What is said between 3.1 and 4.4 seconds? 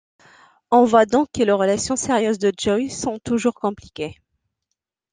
toujours compliquées.